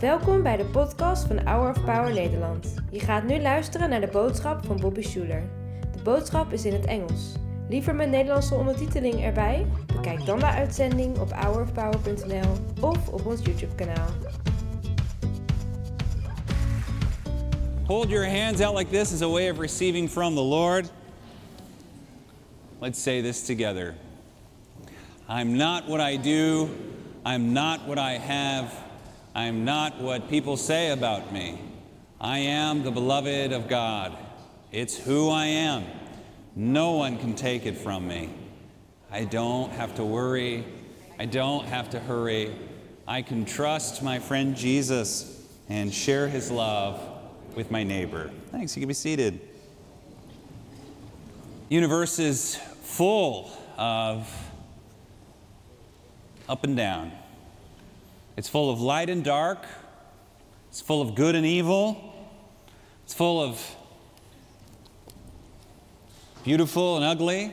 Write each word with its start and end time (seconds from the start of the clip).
Welkom 0.00 0.42
bij 0.42 0.56
de 0.56 0.64
podcast 0.64 1.26
van 1.26 1.38
Hour 1.46 1.70
of 1.70 1.84
Power 1.84 2.12
Nederland. 2.12 2.74
Je 2.90 3.00
gaat 3.00 3.24
nu 3.24 3.40
luisteren 3.40 3.90
naar 3.90 4.00
de 4.00 4.06
boodschap 4.06 4.64
van 4.64 4.80
Bobby 4.80 5.02
Schuler. 5.02 5.42
De 5.92 6.02
boodschap 6.02 6.52
is 6.52 6.64
in 6.64 6.72
het 6.72 6.84
Engels. 6.84 7.32
Liever 7.68 7.94
met 7.94 8.10
Nederlandse 8.10 8.54
ondertiteling 8.54 9.24
erbij? 9.24 9.66
Bekijk 9.86 10.26
dan 10.26 10.38
de 10.38 10.46
uitzending 10.46 11.18
op 11.18 11.32
hourofpower.nl 11.32 12.52
of 12.80 13.08
op 13.08 13.26
ons 13.26 13.40
YouTube 13.44 13.74
kanaal. 13.74 14.08
Hold 17.86 18.08
your 18.08 18.28
hands 18.28 18.60
out 18.60 18.76
like 18.78 18.90
this 18.90 19.12
as 19.12 19.22
a 19.22 19.28
way 19.28 19.50
of 19.50 19.58
receiving 19.58 20.10
from 20.10 20.34
the 20.34 20.44
Lord. 20.44 20.90
Let's 22.78 23.02
say 23.02 23.22
this 23.22 23.44
together. 23.44 23.94
I'm 25.28 25.56
not 25.56 25.88
what 25.88 26.00
I 26.10 26.20
do. 26.20 26.68
I'm 27.24 27.52
not 27.52 27.78
what 27.86 27.98
I 27.98 28.18
have. 28.18 28.87
I'm 29.38 29.64
not 29.64 30.00
what 30.00 30.28
people 30.28 30.56
say 30.56 30.90
about 30.90 31.32
me. 31.32 31.60
I 32.20 32.38
am 32.38 32.82
the 32.82 32.90
beloved 32.90 33.52
of 33.52 33.68
God. 33.68 34.18
It's 34.72 34.98
who 34.98 35.30
I 35.30 35.44
am. 35.46 35.84
No 36.56 36.94
one 36.94 37.18
can 37.18 37.36
take 37.36 37.64
it 37.64 37.78
from 37.78 38.08
me. 38.08 38.30
I 39.12 39.22
don't 39.22 39.70
have 39.70 39.94
to 39.94 40.04
worry. 40.04 40.64
I 41.20 41.26
don't 41.26 41.64
have 41.66 41.88
to 41.90 42.00
hurry. 42.00 42.52
I 43.06 43.22
can 43.22 43.44
trust 43.44 44.02
my 44.02 44.18
friend 44.18 44.56
Jesus 44.56 45.46
and 45.68 45.94
share 45.94 46.26
his 46.26 46.50
love 46.50 47.00
with 47.54 47.70
my 47.70 47.84
neighbor. 47.84 48.32
Thanks. 48.50 48.76
You 48.76 48.80
can 48.80 48.88
be 48.88 48.94
seated. 48.94 49.38
Universe 51.68 52.18
is 52.18 52.56
full 52.56 53.52
of 53.76 54.28
up 56.48 56.64
and 56.64 56.76
down. 56.76 57.12
It's 58.38 58.48
full 58.48 58.70
of 58.70 58.80
light 58.80 59.10
and 59.10 59.24
dark. 59.24 59.66
It's 60.68 60.80
full 60.80 61.02
of 61.02 61.16
good 61.16 61.34
and 61.34 61.44
evil. 61.44 62.14
It's 63.02 63.12
full 63.12 63.42
of 63.42 63.60
beautiful 66.44 66.94
and 66.94 67.04
ugly. 67.04 67.52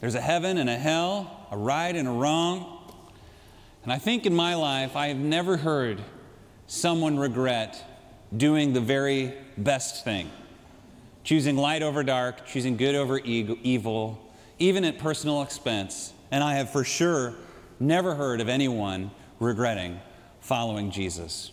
There's 0.00 0.14
a 0.14 0.20
heaven 0.20 0.58
and 0.58 0.70
a 0.70 0.76
hell, 0.76 1.48
a 1.50 1.56
right 1.56 1.96
and 1.96 2.06
a 2.06 2.10
wrong. 2.12 2.94
And 3.82 3.92
I 3.92 3.98
think 3.98 4.26
in 4.26 4.32
my 4.32 4.54
life, 4.54 4.94
I 4.94 5.08
have 5.08 5.16
never 5.16 5.56
heard 5.56 6.00
someone 6.68 7.18
regret 7.18 7.84
doing 8.36 8.74
the 8.74 8.80
very 8.80 9.34
best 9.58 10.04
thing 10.04 10.30
choosing 11.24 11.56
light 11.56 11.82
over 11.82 12.04
dark, 12.04 12.46
choosing 12.46 12.76
good 12.76 12.94
over 12.94 13.18
evil, 13.18 14.32
even 14.60 14.84
at 14.84 14.98
personal 14.98 15.42
expense. 15.42 16.12
And 16.30 16.44
I 16.44 16.54
have 16.54 16.70
for 16.70 16.84
sure 16.84 17.34
never 17.80 18.14
heard 18.14 18.40
of 18.40 18.48
anyone 18.48 19.10
regretting 19.40 19.98
following 20.40 20.90
Jesus. 20.90 21.50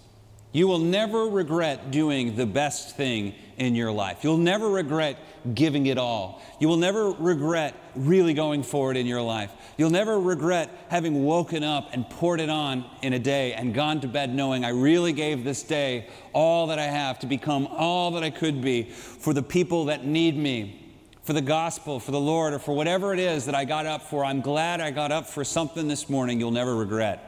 You 0.51 0.67
will 0.67 0.79
never 0.79 1.25
regret 1.25 1.91
doing 1.91 2.35
the 2.35 2.45
best 2.45 2.95
thing 2.95 3.35
in 3.57 3.75
your 3.75 3.91
life. 3.91 4.23
You'll 4.23 4.37
never 4.37 4.69
regret 4.69 5.17
giving 5.53 5.87
it 5.87 5.97
all. 5.97 6.41
You 6.59 6.67
will 6.67 6.77
never 6.77 7.11
regret 7.11 7.75
really 7.95 8.33
going 8.33 8.63
forward 8.63 8.97
in 8.97 9.05
your 9.05 9.21
life. 9.21 9.51
You'll 9.77 9.89
never 9.89 10.19
regret 10.19 10.69
having 10.89 11.25
woken 11.25 11.63
up 11.63 11.89
and 11.91 12.09
poured 12.09 12.39
it 12.39 12.49
on 12.49 12.85
in 13.01 13.13
a 13.13 13.19
day 13.19 13.53
and 13.53 13.73
gone 13.73 14.01
to 14.01 14.07
bed 14.07 14.33
knowing 14.33 14.63
I 14.63 14.69
really 14.69 15.13
gave 15.13 15.43
this 15.43 15.63
day 15.63 16.07
all 16.33 16.67
that 16.67 16.79
I 16.79 16.85
have 16.85 17.19
to 17.19 17.27
become 17.27 17.67
all 17.67 18.11
that 18.11 18.23
I 18.23 18.29
could 18.29 18.61
be 18.61 18.83
for 18.83 19.33
the 19.33 19.43
people 19.43 19.85
that 19.85 20.05
need 20.05 20.37
me, 20.37 20.93
for 21.23 21.33
the 21.33 21.41
gospel, 21.41 21.99
for 21.99 22.11
the 22.11 22.19
Lord, 22.19 22.53
or 22.53 22.59
for 22.59 22.75
whatever 22.75 23.13
it 23.13 23.19
is 23.19 23.45
that 23.45 23.55
I 23.55 23.65
got 23.65 23.85
up 23.85 24.01
for. 24.03 24.23
I'm 24.23 24.41
glad 24.41 24.81
I 24.81 24.91
got 24.91 25.11
up 25.11 25.27
for 25.27 25.43
something 25.43 25.87
this 25.87 26.09
morning 26.09 26.39
you'll 26.39 26.51
never 26.51 26.75
regret 26.75 27.26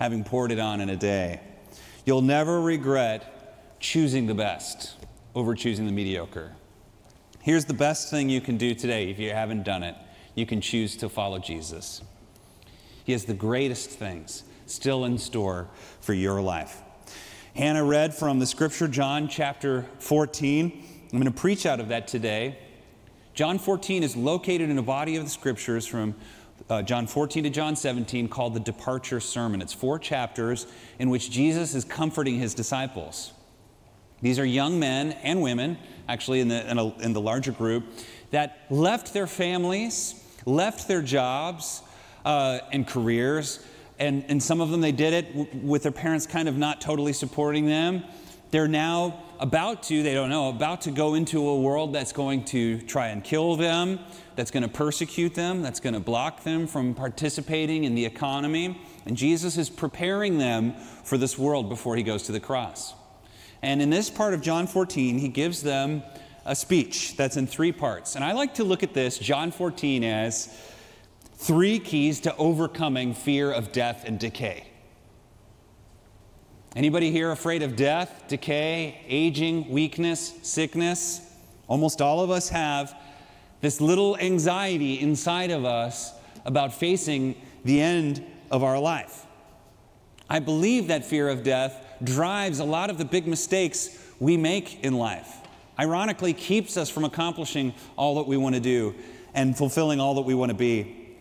having 0.00 0.24
poured 0.24 0.50
it 0.50 0.58
on 0.58 0.80
in 0.80 0.88
a 0.88 0.96
day. 0.96 1.40
You'll 2.06 2.22
never 2.22 2.60
regret 2.60 3.78
choosing 3.78 4.26
the 4.26 4.34
best 4.34 4.96
over 5.34 5.54
choosing 5.54 5.86
the 5.86 5.92
mediocre. 5.92 6.52
Here's 7.42 7.66
the 7.66 7.74
best 7.74 8.10
thing 8.10 8.28
you 8.28 8.40
can 8.40 8.56
do 8.56 8.74
today 8.74 9.10
if 9.10 9.18
you 9.18 9.30
haven't 9.30 9.62
done 9.62 9.82
it 9.82 9.94
you 10.34 10.46
can 10.46 10.60
choose 10.60 10.96
to 10.96 11.08
follow 11.08 11.38
Jesus. 11.38 12.00
He 13.04 13.12
has 13.12 13.24
the 13.24 13.34
greatest 13.34 13.90
things 13.90 14.44
still 14.66 15.04
in 15.04 15.18
store 15.18 15.68
for 16.00 16.14
your 16.14 16.40
life. 16.40 16.80
Hannah 17.54 17.84
read 17.84 18.14
from 18.14 18.38
the 18.38 18.46
scripture, 18.46 18.88
John 18.88 19.28
chapter 19.28 19.84
14. 19.98 20.84
I'm 21.12 21.18
going 21.18 21.24
to 21.24 21.30
preach 21.30 21.66
out 21.66 21.80
of 21.80 21.88
that 21.88 22.06
today. 22.06 22.58
John 23.34 23.58
14 23.58 24.02
is 24.02 24.16
located 24.16 24.70
in 24.70 24.78
a 24.78 24.82
body 24.82 25.16
of 25.16 25.24
the 25.24 25.30
scriptures 25.30 25.86
from 25.86 26.14
uh, 26.68 26.82
John 26.82 27.06
14 27.06 27.44
to 27.44 27.50
John 27.50 27.76
17 27.76 28.28
called 28.28 28.54
the 28.54 28.60
Departure 28.60 29.20
Sermon. 29.20 29.62
It's 29.62 29.72
four 29.72 29.98
chapters 29.98 30.66
in 30.98 31.10
which 31.10 31.30
Jesus 31.30 31.74
is 31.74 31.84
comforting 31.84 32.38
his 32.38 32.54
disciples. 32.54 33.32
These 34.22 34.38
are 34.38 34.44
young 34.44 34.78
men 34.78 35.12
and 35.22 35.40
women, 35.40 35.78
actually, 36.08 36.40
in 36.40 36.48
the, 36.48 36.70
in, 36.70 36.78
a, 36.78 36.98
in 36.98 37.12
the 37.12 37.20
larger 37.20 37.52
group, 37.52 37.84
that 38.30 38.66
left 38.68 39.14
their 39.14 39.26
families, 39.26 40.14
left 40.44 40.88
their 40.88 41.02
jobs 41.02 41.82
uh, 42.24 42.58
and 42.72 42.86
careers, 42.86 43.64
and, 43.98 44.24
and 44.28 44.42
some 44.42 44.60
of 44.60 44.70
them 44.70 44.80
they 44.80 44.92
did 44.92 45.12
it 45.12 45.36
w- 45.36 45.66
with 45.66 45.82
their 45.82 45.92
parents 45.92 46.26
kind 46.26 46.48
of 46.48 46.56
not 46.56 46.80
totally 46.80 47.12
supporting 47.12 47.66
them. 47.66 48.04
They're 48.50 48.68
now 48.68 49.22
about 49.38 49.84
to, 49.84 50.02
they 50.02 50.12
don't 50.12 50.28
know, 50.28 50.48
about 50.48 50.82
to 50.82 50.90
go 50.90 51.14
into 51.14 51.48
a 51.48 51.60
world 51.60 51.92
that's 51.92 52.12
going 52.12 52.44
to 52.46 52.80
try 52.82 53.08
and 53.08 53.22
kill 53.22 53.56
them, 53.56 54.00
that's 54.34 54.50
going 54.50 54.64
to 54.64 54.68
persecute 54.68 55.34
them, 55.34 55.62
that's 55.62 55.80
going 55.80 55.94
to 55.94 56.00
block 56.00 56.42
them 56.42 56.66
from 56.66 56.94
participating 56.94 57.84
in 57.84 57.94
the 57.94 58.04
economy. 58.04 58.80
And 59.06 59.16
Jesus 59.16 59.56
is 59.56 59.70
preparing 59.70 60.38
them 60.38 60.74
for 61.04 61.16
this 61.16 61.38
world 61.38 61.68
before 61.68 61.96
he 61.96 62.02
goes 62.02 62.24
to 62.24 62.32
the 62.32 62.40
cross. 62.40 62.94
And 63.62 63.80
in 63.80 63.90
this 63.90 64.10
part 64.10 64.34
of 64.34 64.40
John 64.40 64.66
14, 64.66 65.18
he 65.18 65.28
gives 65.28 65.62
them 65.62 66.02
a 66.44 66.56
speech 66.56 67.16
that's 67.16 67.36
in 67.36 67.46
three 67.46 67.72
parts. 67.72 68.16
And 68.16 68.24
I 68.24 68.32
like 68.32 68.54
to 68.54 68.64
look 68.64 68.82
at 68.82 68.94
this, 68.94 69.18
John 69.18 69.52
14, 69.52 70.02
as 70.02 70.48
three 71.34 71.78
keys 71.78 72.20
to 72.20 72.36
overcoming 72.36 73.14
fear 73.14 73.52
of 73.52 73.72
death 73.72 74.04
and 74.04 74.18
decay. 74.18 74.69
Anybody 76.76 77.10
here 77.10 77.32
afraid 77.32 77.62
of 77.64 77.74
death, 77.74 78.26
decay, 78.28 79.00
aging, 79.08 79.68
weakness, 79.70 80.34
sickness? 80.42 81.20
Almost 81.66 82.00
all 82.00 82.20
of 82.20 82.30
us 82.30 82.48
have 82.50 82.94
this 83.60 83.80
little 83.80 84.16
anxiety 84.18 85.00
inside 85.00 85.50
of 85.50 85.64
us 85.64 86.12
about 86.44 86.72
facing 86.72 87.34
the 87.64 87.80
end 87.80 88.24
of 88.52 88.62
our 88.62 88.78
life. 88.78 89.26
I 90.28 90.38
believe 90.38 90.86
that 90.88 91.04
fear 91.04 91.28
of 91.28 91.42
death 91.42 91.84
drives 92.04 92.60
a 92.60 92.64
lot 92.64 92.88
of 92.88 92.98
the 92.98 93.04
big 93.04 93.26
mistakes 93.26 93.98
we 94.20 94.36
make 94.36 94.84
in 94.84 94.94
life. 94.94 95.38
Ironically, 95.76 96.34
keeps 96.34 96.76
us 96.76 96.88
from 96.88 97.04
accomplishing 97.04 97.74
all 97.96 98.14
that 98.16 98.28
we 98.28 98.36
want 98.36 98.54
to 98.54 98.60
do 98.60 98.94
and 99.34 99.58
fulfilling 99.58 99.98
all 99.98 100.14
that 100.14 100.22
we 100.22 100.34
want 100.34 100.50
to 100.50 100.56
be. 100.56 101.16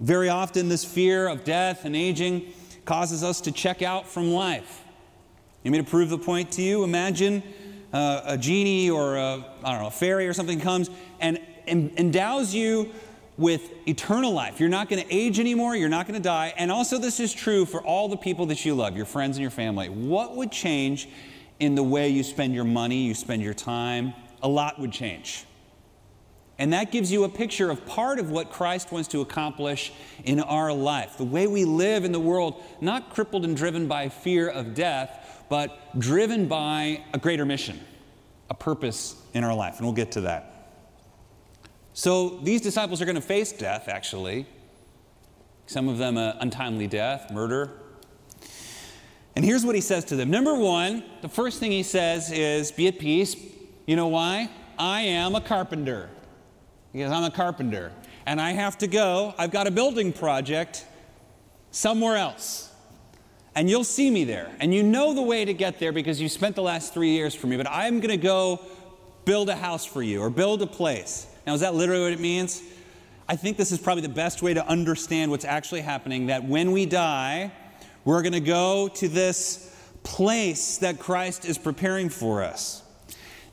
Very 0.00 0.30
often, 0.30 0.70
this 0.70 0.84
fear 0.84 1.28
of 1.28 1.44
death 1.44 1.84
and 1.84 1.94
aging 1.94 2.54
causes 2.86 3.22
us 3.22 3.42
to 3.42 3.52
check 3.52 3.82
out 3.82 4.08
from 4.08 4.30
life. 4.30 4.83
You 5.64 5.70
mean 5.70 5.82
to 5.82 5.90
prove 5.90 6.10
the 6.10 6.18
point 6.18 6.52
to 6.52 6.62
you? 6.62 6.84
Imagine 6.84 7.42
uh, 7.92 8.20
a 8.24 8.38
genie 8.38 8.90
or 8.90 9.16
a, 9.16 9.44
I 9.64 9.72
don't 9.72 9.80
know, 9.80 9.86
a 9.86 9.90
fairy 9.90 10.28
or 10.28 10.34
something 10.34 10.60
comes 10.60 10.90
and 11.20 11.40
endows 11.66 12.54
you 12.54 12.92
with 13.38 13.70
eternal 13.88 14.32
life. 14.32 14.60
You're 14.60 14.68
not 14.68 14.90
going 14.90 15.02
to 15.02 15.12
age 15.12 15.40
anymore, 15.40 15.74
you're 15.74 15.88
not 15.88 16.06
going 16.06 16.20
to 16.20 16.22
die. 16.22 16.52
And 16.58 16.70
also, 16.70 16.98
this 16.98 17.18
is 17.18 17.32
true 17.32 17.64
for 17.64 17.82
all 17.82 18.08
the 18.08 18.16
people 18.16 18.46
that 18.46 18.64
you 18.64 18.74
love, 18.74 18.94
your 18.94 19.06
friends 19.06 19.36
and 19.38 19.42
your 19.42 19.50
family. 19.50 19.88
What 19.88 20.36
would 20.36 20.52
change 20.52 21.08
in 21.58 21.74
the 21.74 21.82
way 21.82 22.10
you 22.10 22.22
spend 22.22 22.54
your 22.54 22.64
money, 22.64 23.04
you 23.04 23.14
spend 23.14 23.42
your 23.42 23.54
time? 23.54 24.12
A 24.42 24.48
lot 24.48 24.78
would 24.78 24.92
change. 24.92 25.46
And 26.58 26.72
that 26.72 26.92
gives 26.92 27.10
you 27.10 27.24
a 27.24 27.28
picture 27.28 27.70
of 27.70 27.84
part 27.86 28.20
of 28.20 28.30
what 28.30 28.52
Christ 28.52 28.92
wants 28.92 29.08
to 29.08 29.20
accomplish 29.20 29.92
in 30.24 30.38
our 30.38 30.72
life. 30.72 31.16
The 31.16 31.24
way 31.24 31.48
we 31.48 31.64
live 31.64 32.04
in 32.04 32.12
the 32.12 32.20
world, 32.20 32.62
not 32.80 33.12
crippled 33.12 33.44
and 33.44 33.56
driven 33.56 33.88
by 33.88 34.08
fear 34.08 34.48
of 34.48 34.74
death, 34.74 35.23
but 35.54 35.96
driven 36.00 36.48
by 36.48 37.00
a 37.12 37.18
greater 37.20 37.44
mission, 37.44 37.78
a 38.50 38.54
purpose 38.54 39.14
in 39.34 39.44
our 39.44 39.54
life. 39.54 39.76
And 39.76 39.86
we'll 39.86 39.94
get 39.94 40.10
to 40.10 40.22
that. 40.22 40.72
So 41.92 42.40
these 42.42 42.60
disciples 42.60 43.00
are 43.00 43.04
going 43.04 43.14
to 43.14 43.20
face 43.20 43.52
death, 43.52 43.86
actually. 43.86 44.46
Some 45.66 45.88
of 45.88 45.96
them, 45.96 46.16
untimely 46.16 46.88
death, 46.88 47.30
murder. 47.30 47.70
And 49.36 49.44
here's 49.44 49.64
what 49.64 49.76
he 49.76 49.80
says 49.80 50.04
to 50.06 50.16
them. 50.16 50.28
Number 50.28 50.56
one, 50.56 51.04
the 51.22 51.28
first 51.28 51.60
thing 51.60 51.70
he 51.70 51.84
says 51.84 52.32
is, 52.32 52.72
Be 52.72 52.88
at 52.88 52.98
peace. 52.98 53.36
You 53.86 53.94
know 53.94 54.08
why? 54.08 54.50
I 54.76 55.02
am 55.02 55.36
a 55.36 55.40
carpenter. 55.40 56.10
Because 56.92 57.12
I'm 57.12 57.22
a 57.22 57.30
carpenter. 57.30 57.92
And 58.26 58.40
I 58.40 58.50
have 58.54 58.76
to 58.78 58.88
go. 58.88 59.32
I've 59.38 59.52
got 59.52 59.68
a 59.68 59.70
building 59.70 60.12
project 60.12 60.84
somewhere 61.70 62.16
else. 62.16 62.73
And 63.56 63.70
you'll 63.70 63.84
see 63.84 64.10
me 64.10 64.24
there. 64.24 64.50
And 64.58 64.74
you 64.74 64.82
know 64.82 65.14
the 65.14 65.22
way 65.22 65.44
to 65.44 65.54
get 65.54 65.78
there 65.78 65.92
because 65.92 66.20
you 66.20 66.28
spent 66.28 66.56
the 66.56 66.62
last 66.62 66.92
three 66.92 67.10
years 67.10 67.34
for 67.34 67.46
me. 67.46 67.56
But 67.56 67.68
I'm 67.70 68.00
going 68.00 68.10
to 68.10 68.16
go 68.16 68.60
build 69.24 69.48
a 69.48 69.56
house 69.56 69.84
for 69.84 70.02
you 70.02 70.20
or 70.20 70.30
build 70.30 70.60
a 70.62 70.66
place. 70.66 71.26
Now, 71.46 71.54
is 71.54 71.60
that 71.60 71.74
literally 71.74 72.02
what 72.02 72.12
it 72.12 72.20
means? 72.20 72.62
I 73.28 73.36
think 73.36 73.56
this 73.56 73.72
is 73.72 73.78
probably 73.78 74.02
the 74.02 74.08
best 74.08 74.42
way 74.42 74.54
to 74.54 74.66
understand 74.66 75.30
what's 75.30 75.44
actually 75.44 75.80
happening 75.80 76.26
that 76.26 76.44
when 76.44 76.72
we 76.72 76.84
die, 76.84 77.52
we're 78.04 78.22
going 78.22 78.32
to 78.32 78.40
go 78.40 78.88
to 78.88 79.08
this 79.08 79.74
place 80.02 80.78
that 80.78 80.98
Christ 80.98 81.44
is 81.44 81.56
preparing 81.56 82.10
for 82.10 82.42
us. 82.42 82.82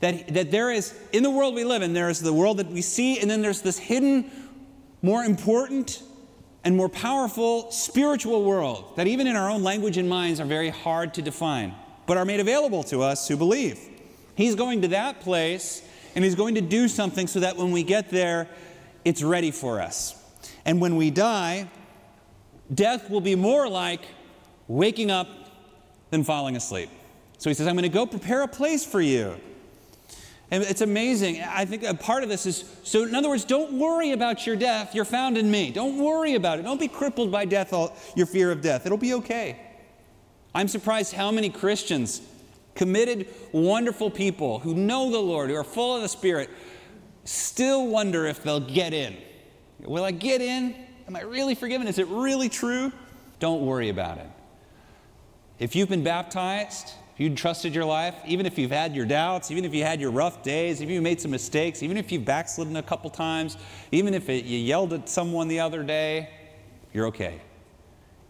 That, 0.00 0.34
that 0.34 0.50
there 0.50 0.70
is, 0.70 0.98
in 1.12 1.22
the 1.22 1.30
world 1.30 1.54
we 1.54 1.64
live 1.64 1.80
in, 1.80 1.92
there 1.92 2.10
is 2.10 2.20
the 2.20 2.32
world 2.32 2.58
that 2.58 2.66
we 2.66 2.82
see, 2.82 3.20
and 3.20 3.30
then 3.30 3.40
there's 3.40 3.62
this 3.62 3.78
hidden, 3.78 4.30
more 5.00 5.22
important, 5.22 6.02
and 6.64 6.76
more 6.76 6.88
powerful 6.88 7.70
spiritual 7.70 8.44
world 8.44 8.96
that, 8.96 9.06
even 9.06 9.26
in 9.26 9.36
our 9.36 9.50
own 9.50 9.62
language 9.62 9.96
and 9.96 10.08
minds, 10.08 10.40
are 10.40 10.44
very 10.44 10.68
hard 10.68 11.14
to 11.14 11.22
define, 11.22 11.74
but 12.06 12.16
are 12.16 12.24
made 12.24 12.40
available 12.40 12.84
to 12.84 13.02
us 13.02 13.26
who 13.28 13.36
believe. 13.36 13.80
He's 14.34 14.54
going 14.54 14.82
to 14.82 14.88
that 14.88 15.20
place, 15.20 15.82
and 16.14 16.24
He's 16.24 16.34
going 16.34 16.54
to 16.54 16.60
do 16.60 16.88
something 16.88 17.26
so 17.26 17.40
that 17.40 17.56
when 17.56 17.72
we 17.72 17.82
get 17.82 18.10
there, 18.10 18.48
it's 19.04 19.22
ready 19.22 19.50
for 19.50 19.80
us. 19.80 20.14
And 20.64 20.80
when 20.80 20.96
we 20.96 21.10
die, 21.10 21.68
death 22.72 23.10
will 23.10 23.20
be 23.20 23.34
more 23.34 23.68
like 23.68 24.02
waking 24.68 25.10
up 25.10 25.28
than 26.10 26.22
falling 26.24 26.56
asleep. 26.56 26.88
So 27.38 27.50
he 27.50 27.54
says, 27.54 27.66
I'm 27.66 27.74
going 27.74 27.82
to 27.82 27.88
go 27.88 28.06
prepare 28.06 28.42
a 28.42 28.48
place 28.48 28.84
for 28.84 29.00
you. 29.00 29.34
And 30.52 30.62
it's 30.64 30.82
amazing. 30.82 31.40
I 31.40 31.64
think 31.64 31.82
a 31.82 31.94
part 31.94 32.22
of 32.22 32.28
this 32.28 32.44
is 32.44 32.70
so, 32.82 33.04
in 33.04 33.14
other 33.14 33.30
words, 33.30 33.46
don't 33.46 33.72
worry 33.72 34.12
about 34.12 34.46
your 34.46 34.54
death. 34.54 34.94
You're 34.94 35.06
found 35.06 35.38
in 35.38 35.50
me. 35.50 35.70
Don't 35.70 35.96
worry 35.96 36.34
about 36.34 36.58
it. 36.58 36.62
Don't 36.62 36.78
be 36.78 36.88
crippled 36.88 37.32
by 37.32 37.46
death, 37.46 37.72
or 37.72 37.90
your 38.14 38.26
fear 38.26 38.52
of 38.52 38.60
death. 38.60 38.84
It'll 38.84 38.98
be 38.98 39.14
okay. 39.14 39.58
I'm 40.54 40.68
surprised 40.68 41.14
how 41.14 41.30
many 41.30 41.48
Christians, 41.48 42.20
committed, 42.74 43.28
wonderful 43.52 44.10
people 44.10 44.58
who 44.58 44.74
know 44.74 45.10
the 45.10 45.18
Lord, 45.18 45.48
who 45.48 45.56
are 45.56 45.64
full 45.64 45.96
of 45.96 46.02
the 46.02 46.08
Spirit, 46.08 46.50
still 47.24 47.86
wonder 47.86 48.26
if 48.26 48.42
they'll 48.42 48.60
get 48.60 48.92
in. 48.92 49.16
Will 49.80 50.04
I 50.04 50.10
get 50.10 50.42
in? 50.42 50.76
Am 51.06 51.16
I 51.16 51.22
really 51.22 51.54
forgiven? 51.54 51.86
Is 51.86 51.98
it 51.98 52.08
really 52.08 52.50
true? 52.50 52.92
Don't 53.38 53.64
worry 53.64 53.88
about 53.88 54.18
it. 54.18 54.28
If 55.58 55.74
you've 55.74 55.88
been 55.88 56.04
baptized, 56.04 56.92
if 57.14 57.20
you 57.20 57.34
trusted 57.34 57.74
your 57.74 57.84
life, 57.84 58.14
even 58.26 58.46
if 58.46 58.58
you've 58.58 58.70
had 58.70 58.94
your 58.94 59.04
doubts, 59.04 59.50
even 59.50 59.64
if 59.64 59.74
you 59.74 59.82
had 59.82 60.00
your 60.00 60.10
rough 60.10 60.42
days, 60.42 60.80
even 60.80 60.92
if 60.92 60.94
you 60.94 61.02
made 61.02 61.20
some 61.20 61.30
mistakes, 61.30 61.82
even 61.82 61.96
if 61.96 62.10
you've 62.10 62.24
backslidden 62.24 62.76
a 62.76 62.82
couple 62.82 63.10
times, 63.10 63.56
even 63.90 64.14
if 64.14 64.28
it, 64.28 64.44
you 64.44 64.58
yelled 64.58 64.92
at 64.92 65.08
someone 65.08 65.48
the 65.48 65.60
other 65.60 65.82
day, 65.82 66.30
you're 66.92 67.06
okay. 67.06 67.40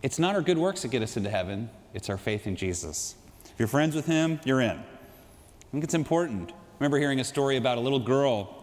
It's 0.03 0.19
not 0.19 0.35
our 0.35 0.43
good 0.43 0.59
works 0.59 0.83
that 0.83 0.89
get 0.89 1.03
us 1.03 1.17
into 1.17 1.31
heaven, 1.31 1.71
it's 1.95 2.11
our 2.11 2.19
faith 2.19 2.47
in 2.47 2.57
Jesus. 2.57 3.15
If 3.45 3.55
you're 3.59 3.69
friends 3.69 3.95
with 3.95 4.07
Him, 4.07 4.41
you're 4.45 4.61
in. 4.61 4.79
I 4.79 5.71
think 5.71 5.85
it's 5.85 5.95
important. 5.95 6.51
I 6.51 6.55
remember 6.81 6.99
hearing 6.99 7.21
a 7.21 7.25
story 7.25 7.57
about 7.57 7.79
a 7.79 7.81
little 7.81 8.01
girl 8.01 8.59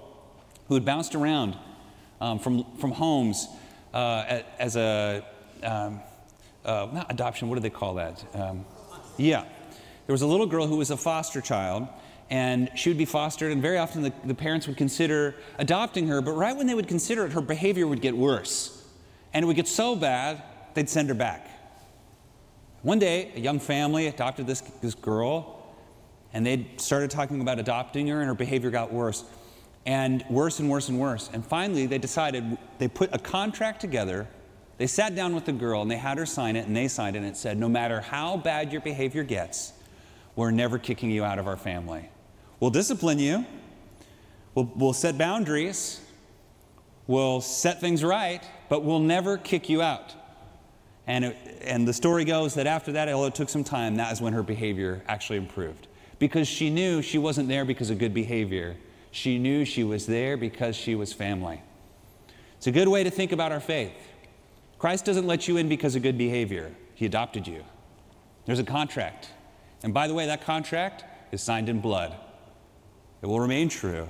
who 0.67 0.73
had 0.73 0.83
bounced 0.83 1.15
around 1.15 1.57
um, 2.19 2.39
from, 2.39 2.65
from 2.77 2.91
homes 2.91 3.47
uh, 3.93 4.41
as 4.59 4.75
a 4.75 5.25
um, 5.63 6.01
uh, 6.65 6.87
not 6.91 7.11
adoption, 7.11 7.49
what 7.49 7.55
do 7.55 7.61
they 7.61 7.69
call 7.69 7.95
that? 7.95 8.23
Um, 8.33 8.65
yeah. 9.17 9.45
There 10.09 10.13
was 10.15 10.23
a 10.23 10.27
little 10.27 10.47
girl 10.47 10.65
who 10.65 10.77
was 10.77 10.89
a 10.89 10.97
foster 10.97 11.39
child, 11.39 11.87
and 12.31 12.71
she 12.73 12.89
would 12.89 12.97
be 12.97 13.05
fostered, 13.05 13.51
and 13.51 13.61
very 13.61 13.77
often 13.77 14.01
the, 14.01 14.11
the 14.25 14.33
parents 14.33 14.65
would 14.65 14.75
consider 14.75 15.35
adopting 15.59 16.07
her, 16.07 16.19
but 16.19 16.31
right 16.31 16.57
when 16.57 16.65
they 16.65 16.73
would 16.73 16.87
consider 16.87 17.27
it, 17.27 17.33
her 17.33 17.41
behavior 17.41 17.85
would 17.85 18.01
get 18.01 18.17
worse. 18.17 18.87
And 19.35 19.43
it 19.43 19.45
would 19.45 19.55
get 19.55 19.67
so 19.67 19.95
bad, 19.95 20.41
they'd 20.73 20.89
send 20.89 21.09
her 21.09 21.13
back. 21.13 21.47
One 22.81 22.97
day, 22.97 23.31
a 23.35 23.39
young 23.39 23.59
family 23.59 24.07
adopted 24.07 24.47
this, 24.47 24.61
this 24.81 24.95
girl, 24.95 25.63
and 26.33 26.43
they 26.43 26.71
started 26.77 27.11
talking 27.11 27.39
about 27.39 27.59
adopting 27.59 28.07
her, 28.07 28.19
and 28.19 28.29
her 28.29 28.33
behavior 28.33 28.71
got 28.71 28.91
worse. 28.91 29.23
And 29.85 30.25
worse 30.27 30.57
and 30.57 30.71
worse 30.71 30.89
and 30.89 30.99
worse. 30.99 31.29
And 31.31 31.45
finally, 31.45 31.85
they 31.85 31.99
decided, 31.99 32.57
they 32.79 32.87
put 32.87 33.13
a 33.13 33.19
contract 33.19 33.79
together 33.79 34.27
they 34.79 34.87
sat 34.87 35.13
down 35.13 35.35
with 35.35 35.43
the 35.43 35.51
girl 35.51 35.81
and 35.81 35.91
they 35.91 35.97
had 35.97 36.17
her 36.17 36.25
sign 36.25 36.55
it, 36.55 36.65
and 36.65 36.73
they 36.73 36.87
signed 36.87 37.17
it, 37.17 37.19
and 37.19 37.27
it 37.27 37.35
said, 37.35 37.57
No 37.57 37.67
matter 37.67 37.99
how 37.99 38.37
bad 38.37 38.71
your 38.71 38.79
behavior 38.79 39.23
gets, 39.23 39.73
we're 40.39 40.51
never 40.51 40.79
kicking 40.79 41.11
you 41.11 41.25
out 41.25 41.37
of 41.37 41.47
our 41.47 41.57
family. 41.57 42.07
We'll 42.61 42.71
discipline 42.71 43.19
you, 43.19 43.45
we'll, 44.55 44.71
we'll 44.73 44.93
set 44.93 45.17
boundaries, 45.17 45.99
we'll 47.07 47.41
set 47.41 47.81
things 47.81 48.05
right, 48.05 48.41
but 48.69 48.85
we'll 48.85 49.01
never 49.01 49.37
kick 49.37 49.67
you 49.67 49.81
out. 49.81 50.15
And, 51.07 51.25
it, 51.25 51.37
and 51.61 51.85
the 51.85 51.91
story 51.91 52.23
goes 52.23 52.53
that 52.53 52.67
after 52.67 52.93
that, 52.93 53.09
although 53.09 53.27
it 53.27 53.35
took 53.35 53.49
some 53.49 53.65
time, 53.65 53.97
that 53.97 54.13
is 54.13 54.21
when 54.21 54.31
her 54.31 54.41
behavior 54.41 55.03
actually 55.09 55.39
improved. 55.39 55.87
Because 56.19 56.47
she 56.47 56.69
knew 56.69 57.01
she 57.01 57.17
wasn't 57.17 57.49
there 57.49 57.65
because 57.65 57.89
of 57.89 57.97
good 57.97 58.13
behavior. 58.13 58.77
She 59.11 59.39
knew 59.39 59.65
she 59.65 59.83
was 59.83 60.05
there 60.05 60.37
because 60.37 60.73
she 60.73 60.95
was 60.95 61.11
family. 61.11 61.61
It's 62.55 62.67
a 62.67 62.71
good 62.71 62.87
way 62.87 63.03
to 63.03 63.11
think 63.11 63.33
about 63.33 63.51
our 63.51 63.59
faith. 63.59 63.91
Christ 64.77 65.03
doesn't 65.03 65.27
let 65.27 65.49
you 65.49 65.57
in 65.57 65.67
because 65.67 65.97
of 65.97 66.01
good 66.01 66.17
behavior, 66.17 66.73
He 66.95 67.05
adopted 67.05 67.45
you. 67.45 67.65
There's 68.45 68.59
a 68.59 68.63
contract. 68.63 69.31
And 69.83 69.93
by 69.93 70.07
the 70.07 70.13
way, 70.13 70.25
that 70.25 70.43
contract 70.43 71.03
is 71.31 71.41
signed 71.41 71.69
in 71.69 71.79
blood, 71.79 72.15
it 73.21 73.27
will 73.27 73.39
remain 73.39 73.69
true. 73.69 74.07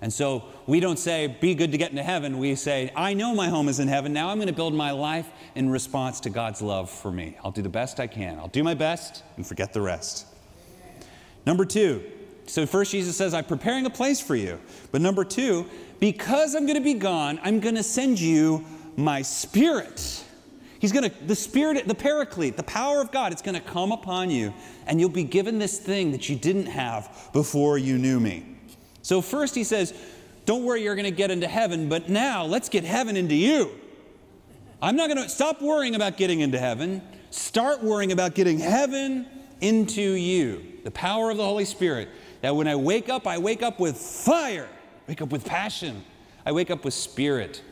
And 0.00 0.12
so 0.12 0.44
we 0.66 0.78
don't 0.78 0.98
say, 0.98 1.26
be 1.26 1.56
good 1.56 1.72
to 1.72 1.78
get 1.78 1.90
into 1.90 2.04
heaven. 2.04 2.38
We 2.38 2.54
say, 2.54 2.92
I 2.94 3.14
know 3.14 3.34
my 3.34 3.48
home 3.48 3.68
is 3.68 3.80
in 3.80 3.88
heaven. 3.88 4.12
Now 4.12 4.28
I'm 4.28 4.36
going 4.36 4.46
to 4.46 4.54
build 4.54 4.72
my 4.72 4.92
life 4.92 5.26
in 5.56 5.70
response 5.70 6.20
to 6.20 6.30
God's 6.30 6.62
love 6.62 6.88
for 6.88 7.10
me. 7.10 7.36
I'll 7.42 7.50
do 7.50 7.62
the 7.62 7.68
best 7.68 7.98
I 7.98 8.06
can. 8.06 8.38
I'll 8.38 8.46
do 8.46 8.62
my 8.62 8.74
best 8.74 9.24
and 9.36 9.44
forget 9.44 9.72
the 9.72 9.80
rest. 9.80 10.26
Number 11.46 11.64
two, 11.64 12.04
so 12.46 12.64
first 12.64 12.92
Jesus 12.92 13.16
says, 13.16 13.34
I'm 13.34 13.44
preparing 13.44 13.86
a 13.86 13.90
place 13.90 14.20
for 14.20 14.36
you. 14.36 14.60
But 14.92 15.00
number 15.00 15.24
two, 15.24 15.66
because 15.98 16.54
I'm 16.54 16.64
going 16.66 16.78
to 16.78 16.84
be 16.84 16.94
gone, 16.94 17.40
I'm 17.42 17.58
going 17.58 17.74
to 17.74 17.82
send 17.82 18.20
you 18.20 18.64
my 18.96 19.22
spirit. 19.22 20.24
He's 20.78 20.92
going 20.92 21.10
to, 21.10 21.24
the 21.26 21.34
spirit, 21.34 21.88
the 21.88 21.94
paraclete, 21.94 22.56
the 22.56 22.62
power 22.62 23.00
of 23.00 23.10
God, 23.10 23.32
it's 23.32 23.42
going 23.42 23.56
to 23.56 23.60
come 23.60 23.90
upon 23.90 24.30
you, 24.30 24.54
and 24.86 25.00
you'll 25.00 25.08
be 25.08 25.24
given 25.24 25.58
this 25.58 25.78
thing 25.78 26.12
that 26.12 26.28
you 26.28 26.36
didn't 26.36 26.66
have 26.66 27.30
before 27.32 27.78
you 27.78 27.98
knew 27.98 28.20
me. 28.20 28.46
So, 29.02 29.20
first 29.20 29.54
he 29.54 29.64
says, 29.64 29.92
Don't 30.44 30.64
worry, 30.64 30.82
you're 30.82 30.94
going 30.94 31.04
to 31.04 31.10
get 31.10 31.30
into 31.30 31.48
heaven, 31.48 31.88
but 31.88 32.08
now 32.08 32.44
let's 32.44 32.68
get 32.68 32.84
heaven 32.84 33.16
into 33.16 33.34
you. 33.34 33.70
I'm 34.80 34.94
not 34.94 35.08
going 35.08 35.22
to 35.22 35.28
stop 35.28 35.60
worrying 35.60 35.96
about 35.96 36.16
getting 36.16 36.40
into 36.40 36.58
heaven. 36.58 37.02
Start 37.30 37.82
worrying 37.82 38.12
about 38.12 38.34
getting 38.34 38.60
heaven 38.60 39.26
into 39.60 40.00
you. 40.00 40.64
The 40.84 40.90
power 40.92 41.30
of 41.30 41.36
the 41.36 41.44
Holy 41.44 41.64
Spirit. 41.64 42.08
That 42.42 42.54
when 42.54 42.68
I 42.68 42.76
wake 42.76 43.08
up, 43.08 43.26
I 43.26 43.38
wake 43.38 43.62
up 43.64 43.80
with 43.80 43.96
fire, 43.96 44.68
wake 45.08 45.20
up 45.20 45.32
with 45.32 45.44
passion, 45.44 46.04
I 46.46 46.52
wake 46.52 46.70
up 46.70 46.84
with 46.84 46.94
spirit 46.94 47.62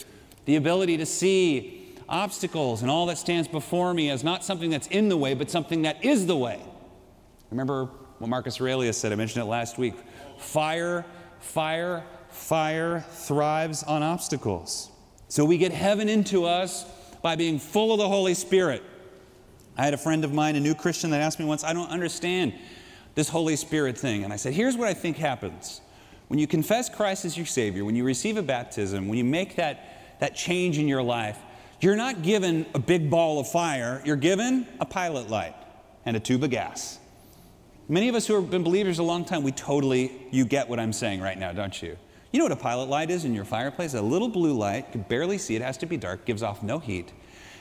the 0.46 0.56
ability 0.56 0.96
to 0.96 1.06
see 1.06 1.85
obstacles 2.08 2.82
and 2.82 2.90
all 2.90 3.06
that 3.06 3.18
stands 3.18 3.48
before 3.48 3.92
me 3.92 4.10
as 4.10 4.22
not 4.22 4.44
something 4.44 4.70
that's 4.70 4.86
in 4.88 5.08
the 5.08 5.16
way, 5.16 5.34
but 5.34 5.50
something 5.50 5.82
that 5.82 6.04
is 6.04 6.26
the 6.26 6.36
way. 6.36 6.60
Remember 7.50 7.86
what 8.18 8.28
Marcus 8.28 8.60
Aurelius 8.60 8.96
said, 8.98 9.12
I 9.12 9.16
mentioned 9.16 9.44
it 9.44 9.46
last 9.48 9.78
week. 9.78 9.94
Fire, 10.38 11.04
fire, 11.40 12.04
fire 12.28 13.04
thrives 13.10 13.82
on 13.82 14.02
obstacles. 14.02 14.90
So 15.28 15.44
we 15.44 15.58
get 15.58 15.72
heaven 15.72 16.08
into 16.08 16.44
us 16.44 16.84
by 17.22 17.36
being 17.36 17.58
full 17.58 17.92
of 17.92 17.98
the 17.98 18.08
Holy 18.08 18.34
Spirit. 18.34 18.82
I 19.76 19.84
had 19.84 19.94
a 19.94 19.98
friend 19.98 20.24
of 20.24 20.32
mine, 20.32 20.56
a 20.56 20.60
new 20.60 20.74
Christian, 20.74 21.10
that 21.10 21.20
asked 21.20 21.38
me 21.38 21.44
once, 21.44 21.64
I 21.64 21.72
don't 21.72 21.90
understand 21.90 22.54
this 23.14 23.28
Holy 23.28 23.56
Spirit 23.56 23.98
thing. 23.98 24.24
And 24.24 24.32
I 24.32 24.36
said, 24.36 24.54
Here's 24.54 24.76
what 24.76 24.88
I 24.88 24.94
think 24.94 25.16
happens. 25.16 25.80
When 26.28 26.38
you 26.38 26.46
confess 26.46 26.88
Christ 26.88 27.24
as 27.24 27.36
your 27.36 27.46
Savior, 27.46 27.84
when 27.84 27.94
you 27.94 28.04
receive 28.04 28.36
a 28.36 28.42
baptism, 28.42 29.08
when 29.08 29.18
you 29.18 29.24
make 29.24 29.56
that 29.56 29.96
that 30.20 30.34
change 30.34 30.78
in 30.78 30.88
your 30.88 31.02
life, 31.02 31.38
you're 31.80 31.96
not 31.96 32.22
given 32.22 32.66
a 32.74 32.78
big 32.78 33.10
ball 33.10 33.38
of 33.38 33.48
fire, 33.48 34.02
you're 34.04 34.16
given 34.16 34.66
a 34.80 34.86
pilot 34.86 35.28
light 35.28 35.54
and 36.04 36.16
a 36.16 36.20
tube 36.20 36.44
of 36.44 36.50
gas. 36.50 36.98
Many 37.88 38.08
of 38.08 38.14
us 38.14 38.26
who 38.26 38.34
have 38.34 38.50
been 38.50 38.64
believers 38.64 38.98
a 38.98 39.02
long 39.02 39.24
time, 39.24 39.42
we 39.42 39.52
totally, 39.52 40.10
you 40.30 40.44
get 40.44 40.68
what 40.68 40.80
I'm 40.80 40.92
saying 40.92 41.20
right 41.20 41.38
now, 41.38 41.52
don't 41.52 41.80
you? 41.80 41.96
You 42.32 42.40
know 42.40 42.44
what 42.44 42.52
a 42.52 42.56
pilot 42.56 42.88
light 42.88 43.10
is 43.10 43.24
in 43.24 43.32
your 43.32 43.44
fireplace? 43.44 43.94
A 43.94 44.02
little 44.02 44.28
blue 44.28 44.52
light, 44.52 44.86
you 44.86 44.92
can 44.92 45.02
barely 45.02 45.38
see 45.38 45.54
it, 45.54 45.62
has 45.62 45.78
to 45.78 45.86
be 45.86 45.96
dark, 45.96 46.24
gives 46.24 46.42
off 46.42 46.62
no 46.62 46.78
heat. 46.78 47.12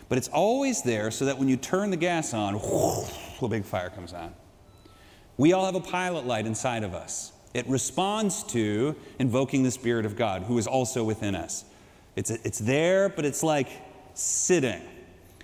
But 0.09 0.17
it's 0.17 0.27
always 0.27 0.81
there 0.81 1.11
so 1.11 1.25
that 1.25 1.37
when 1.37 1.47
you 1.47 1.57
turn 1.57 1.91
the 1.91 1.97
gas 1.97 2.33
on, 2.33 2.55
whoosh, 2.55 3.41
a 3.41 3.47
big 3.47 3.65
fire 3.65 3.89
comes 3.89 4.13
on. 4.13 4.33
We 5.37 5.53
all 5.53 5.65
have 5.65 5.75
a 5.75 5.81
pilot 5.81 6.25
light 6.25 6.45
inside 6.45 6.83
of 6.83 6.93
us. 6.93 7.31
It 7.53 7.67
responds 7.67 8.43
to 8.45 8.95
invoking 9.19 9.63
the 9.63 9.71
Spirit 9.71 10.05
of 10.05 10.15
God, 10.15 10.43
who 10.43 10.57
is 10.57 10.67
also 10.67 11.03
within 11.03 11.35
us. 11.35 11.65
It's, 12.15 12.31
it's 12.31 12.59
there, 12.59 13.09
but 13.09 13.25
it's 13.25 13.43
like 13.43 13.69
sitting. 14.17 14.81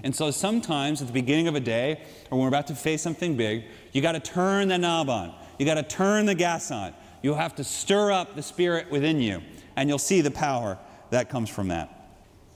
And 0.04 0.16
so 0.16 0.32
sometimes 0.32 1.02
at 1.02 1.08
the 1.08 1.14
beginning 1.14 1.48
of 1.48 1.56
a 1.56 1.60
day, 1.60 2.02
or 2.30 2.38
when 2.38 2.42
we're 2.42 2.48
about 2.48 2.68
to 2.68 2.76
face 2.76 3.02
something 3.02 3.38
big, 3.38 3.66
you 3.92 4.02
got 4.02 4.14
to 4.14 4.20
turn 4.20 4.70
the 4.70 4.78
knob 4.78 5.10
on. 5.10 5.34
You 5.60 5.66
got 5.66 5.76
to 5.76 5.84
turn 5.84 6.26
the 6.26 6.36
gas 6.36 6.72
on. 6.72 6.94
You'll 7.22 7.36
have 7.36 7.56
to 7.56 7.64
stir 7.64 8.12
up 8.12 8.36
the 8.36 8.42
spirit 8.42 8.90
within 8.90 9.20
you, 9.20 9.42
and 9.76 9.88
you'll 9.88 10.00
see 10.00 10.22
the 10.22 10.32
power 10.32 10.80
that 11.12 11.30
comes 11.30 11.50
from 11.50 11.68
that. 11.68 12.10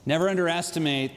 Never 0.04 0.28
underestimate 0.28 1.12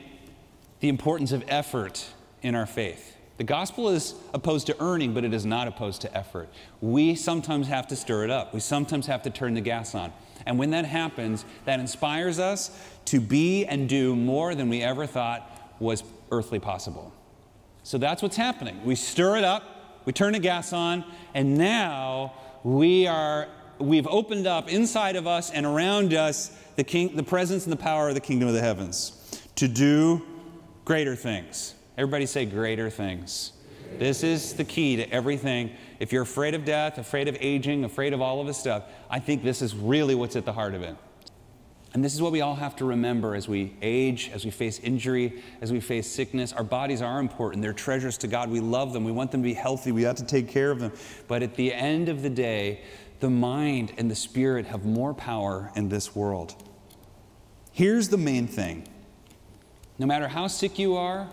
the 0.82 0.90
importance 0.90 1.32
of 1.32 1.44
effort 1.48 2.06
in 2.42 2.54
our 2.56 2.66
faith. 2.66 3.16
The 3.40 3.46
gospel 3.46 3.88
is 3.88 4.16
opposed 4.34 4.68
to 4.68 4.76
earning, 4.82 5.14
but 5.14 5.24
it 5.24 5.34
is 5.34 5.46
not 5.46 5.66
opposed 5.66 6.02
to 6.02 6.14
effort. 6.16 6.50
We 6.82 7.16
sometimes 7.16 7.70
have 7.70 7.88
to 7.88 7.96
stir 7.96 8.26
it 8.26 8.30
up, 8.30 8.54
we 8.54 8.60
sometimes 8.60 9.08
have 9.08 9.22
to 9.24 9.30
turn 9.30 9.54
the 9.54 9.62
gas 9.62 9.96
on. 9.96 10.12
And 10.46 10.60
when 10.60 10.72
that 10.72 10.84
happens, 10.84 11.46
that 11.64 11.80
inspires 11.80 12.38
us 12.38 12.70
to 13.06 13.22
be 13.22 13.66
and 13.66 13.88
do 13.88 14.14
more 14.14 14.56
than 14.56 14.68
we 14.68 14.82
ever 14.82 15.06
thought 15.06 15.50
was 15.80 16.04
earthly 16.32 16.60
possible. 16.60 17.14
So 17.84 17.98
that's 17.98 18.22
what's 18.22 18.36
happening. 18.36 18.84
We 18.84 18.96
stir 18.96 19.38
it 19.38 19.46
up, 19.46 20.04
we 20.04 20.12
turn 20.12 20.34
the 20.34 20.40
gas 20.40 20.74
on, 20.74 21.06
and 21.34 21.58
now 21.58 22.34
we 22.66 23.08
are 23.08 23.48
we've 23.80 24.08
opened 24.08 24.48
up 24.48 24.68
inside 24.68 25.16
of 25.16 25.28
us 25.28 25.50
and 25.50 25.66
around 25.66 26.14
us 26.14 26.52
the 26.76 26.84
king 26.84 27.16
the 27.16 27.24
presence 27.24 27.64
and 27.64 27.72
the 27.72 27.78
power 27.78 28.10
of 28.10 28.16
the 28.16 28.20
kingdom 28.20 28.50
of 28.50 28.54
the 28.54 28.60
heavens 28.60 29.40
to 29.56 29.70
do 29.70 30.22
greater 30.84 31.16
things. 31.16 31.76
Everybody 32.00 32.28
say 32.28 32.46
greater 32.46 32.90
things. 32.90 33.52
This 33.98 34.24
is 34.24 34.54
the 34.54 34.64
key 34.64 34.96
to 34.96 35.12
everything. 35.12 35.72
If 36.00 36.14
you're 36.14 36.22
afraid 36.22 36.56
of 36.56 36.64
death, 36.64 36.98
afraid 36.98 37.28
of 37.28 37.36
aging, 37.42 37.84
afraid 37.84 38.14
of 38.14 38.22
all 38.22 38.40
of 38.40 38.48
this 38.48 38.58
stuff, 38.58 38.84
I 39.10 39.20
think 39.20 39.44
this 39.44 39.62
is 39.62 39.76
really 39.76 40.16
what's 40.16 40.38
at 40.38 40.46
the 40.46 40.54
heart 40.54 40.76
of 40.76 40.82
it. 40.82 40.96
And 41.94 42.02
this 42.02 42.14
is 42.14 42.22
what 42.22 42.32
we 42.32 42.40
all 42.40 42.56
have 42.56 42.78
to 42.78 42.86
remember 42.86 43.36
as 43.36 43.50
we 43.50 43.76
age, 43.82 44.32
as 44.34 44.46
we 44.46 44.52
face 44.52 44.80
injury, 44.80 45.44
as 45.60 45.74
we 45.74 45.82
face 45.82 46.10
sickness. 46.10 46.54
Our 46.54 46.64
bodies 46.64 47.02
are 47.02 47.20
important. 47.20 47.62
They're 47.62 47.74
treasures 47.74 48.18
to 48.20 48.28
God. 48.28 48.50
We 48.50 48.62
love 48.62 48.94
them. 48.94 49.04
We 49.04 49.12
want 49.12 49.34
them 49.34 49.42
to 49.42 49.50
be 49.50 49.54
healthy. 49.54 49.92
We 49.92 50.04
have 50.04 50.16
to 50.16 50.26
take 50.26 50.48
care 50.48 50.72
of 50.72 50.80
them. 50.80 50.94
But 51.28 51.44
at 51.44 51.56
the 51.56 51.74
end 51.74 52.08
of 52.08 52.22
the 52.22 52.30
day, 52.30 52.80
the 53.20 53.30
mind 53.30 53.92
and 53.98 54.10
the 54.10 54.16
spirit 54.16 54.68
have 54.68 54.86
more 54.86 55.14
power 55.14 55.70
in 55.76 55.90
this 55.90 56.16
world. 56.16 56.56
Here's 57.74 58.08
the 58.08 58.18
main 58.18 58.48
thing 58.48 58.88
no 59.98 60.06
matter 60.06 60.30
how 60.30 60.48
sick 60.48 60.80
you 60.80 60.96
are, 60.96 61.28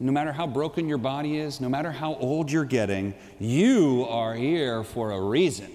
no 0.00 0.12
matter 0.12 0.32
how 0.32 0.46
broken 0.46 0.88
your 0.88 0.98
body 0.98 1.38
is, 1.38 1.60
no 1.60 1.68
matter 1.68 1.92
how 1.92 2.14
old 2.14 2.50
you're 2.50 2.64
getting, 2.64 3.14
you 3.38 4.06
are 4.08 4.34
here 4.34 4.82
for 4.82 5.12
a 5.12 5.20
reason. 5.20 5.70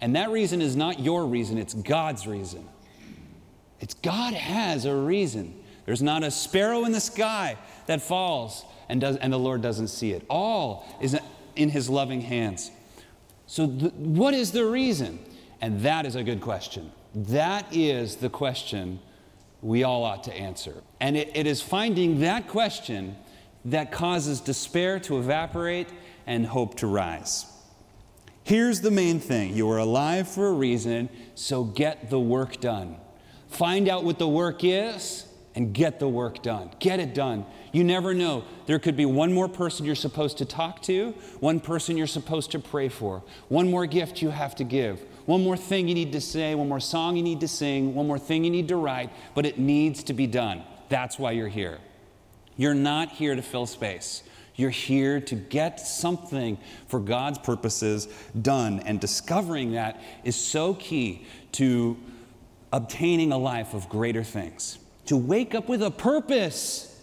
And 0.00 0.16
that 0.16 0.30
reason 0.30 0.60
is 0.60 0.76
not 0.76 1.00
your 1.00 1.24
reason, 1.26 1.56
it's 1.56 1.72
God's 1.72 2.26
reason. 2.26 2.68
It's 3.80 3.94
God 3.94 4.34
has 4.34 4.84
a 4.84 4.94
reason. 4.94 5.54
There's 5.84 6.02
not 6.02 6.24
a 6.24 6.30
sparrow 6.30 6.84
in 6.84 6.92
the 6.92 7.00
sky 7.00 7.56
that 7.86 8.02
falls 8.02 8.64
and, 8.88 9.00
does, 9.00 9.16
and 9.16 9.32
the 9.32 9.38
Lord 9.38 9.62
doesn't 9.62 9.88
see 9.88 10.12
it. 10.12 10.24
All 10.28 10.86
is 11.00 11.16
in 11.54 11.68
His 11.68 11.88
loving 11.88 12.20
hands. 12.20 12.70
So, 13.46 13.68
th- 13.68 13.92
what 13.92 14.34
is 14.34 14.50
the 14.50 14.64
reason? 14.64 15.20
And 15.60 15.80
that 15.82 16.04
is 16.04 16.16
a 16.16 16.24
good 16.24 16.40
question. 16.40 16.90
That 17.14 17.66
is 17.74 18.16
the 18.16 18.28
question 18.28 18.98
we 19.62 19.84
all 19.84 20.02
ought 20.04 20.24
to 20.24 20.34
answer. 20.34 20.82
And 21.00 21.16
it, 21.16 21.30
it 21.34 21.46
is 21.46 21.62
finding 21.62 22.20
that 22.20 22.48
question 22.48 23.16
that 23.66 23.92
causes 23.92 24.40
despair 24.40 24.98
to 25.00 25.18
evaporate 25.18 25.88
and 26.26 26.46
hope 26.46 26.76
to 26.76 26.86
rise. 26.86 27.46
Here's 28.44 28.80
the 28.80 28.92
main 28.92 29.18
thing 29.18 29.56
you 29.56 29.68
are 29.70 29.78
alive 29.78 30.28
for 30.28 30.48
a 30.48 30.52
reason, 30.52 31.08
so 31.34 31.64
get 31.64 32.10
the 32.10 32.20
work 32.20 32.60
done. 32.60 32.96
Find 33.48 33.88
out 33.88 34.04
what 34.04 34.18
the 34.18 34.28
work 34.28 34.62
is 34.62 35.26
and 35.56 35.72
get 35.72 35.98
the 35.98 36.08
work 36.08 36.42
done. 36.42 36.70
Get 36.78 37.00
it 37.00 37.14
done. 37.14 37.44
You 37.72 37.82
never 37.82 38.14
know. 38.14 38.44
There 38.66 38.78
could 38.78 38.96
be 38.96 39.06
one 39.06 39.32
more 39.32 39.48
person 39.48 39.84
you're 39.84 39.94
supposed 39.94 40.38
to 40.38 40.44
talk 40.44 40.82
to, 40.82 41.12
one 41.40 41.58
person 41.58 41.96
you're 41.96 42.06
supposed 42.06 42.52
to 42.52 42.58
pray 42.58 42.88
for, 42.88 43.22
one 43.48 43.68
more 43.70 43.86
gift 43.86 44.22
you 44.22 44.30
have 44.30 44.54
to 44.56 44.64
give, 44.64 45.00
one 45.24 45.42
more 45.42 45.56
thing 45.56 45.88
you 45.88 45.94
need 45.94 46.12
to 46.12 46.20
say, 46.20 46.54
one 46.54 46.68
more 46.68 46.78
song 46.78 47.16
you 47.16 47.22
need 47.22 47.40
to 47.40 47.48
sing, 47.48 47.94
one 47.94 48.06
more 48.06 48.18
thing 48.18 48.44
you 48.44 48.50
need 48.50 48.68
to 48.68 48.76
write, 48.76 49.10
but 49.34 49.44
it 49.44 49.58
needs 49.58 50.04
to 50.04 50.12
be 50.12 50.26
done. 50.26 50.62
That's 50.88 51.18
why 51.18 51.32
you're 51.32 51.48
here. 51.48 51.78
You're 52.56 52.74
not 52.74 53.10
here 53.10 53.34
to 53.34 53.42
fill 53.42 53.66
space. 53.66 54.22
You're 54.54 54.70
here 54.70 55.20
to 55.20 55.34
get 55.34 55.80
something 55.80 56.58
for 56.88 56.98
God's 56.98 57.38
purposes 57.38 58.08
done. 58.40 58.80
And 58.80 58.98
discovering 58.98 59.72
that 59.72 60.00
is 60.24 60.34
so 60.34 60.74
key 60.74 61.26
to 61.52 61.96
obtaining 62.72 63.32
a 63.32 63.38
life 63.38 63.74
of 63.74 63.88
greater 63.88 64.24
things. 64.24 64.78
To 65.06 65.16
wake 65.16 65.54
up 65.54 65.68
with 65.68 65.82
a 65.82 65.90
purpose. 65.90 66.98